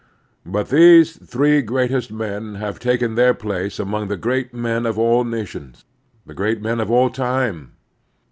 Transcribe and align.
But 0.47 0.69
these 0.69 1.15
three 1.15 1.61
greatest 1.61 2.11
men 2.11 2.55
have 2.55 2.79
taken 2.79 3.13
their 3.13 3.35
place 3.35 3.77
among 3.77 4.07
the 4.07 4.17
great 4.17 4.51
men 4.51 4.87
of 4.87 4.97
all 4.97 5.23
nations, 5.23 5.85
the 6.25 6.33
great 6.33 6.59
men 6.59 6.79
of 6.79 6.89
all 6.89 7.11
time. 7.11 7.73